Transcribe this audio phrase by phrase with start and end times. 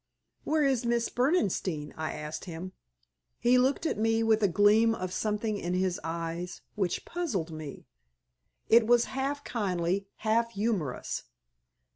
[0.45, 2.71] "Where is Miss Berdenstein?" I asked him.
[3.37, 7.85] He looked at me with a gleam of something in his eyes which puzzled me.
[8.67, 11.25] It was half kindly, half humorous.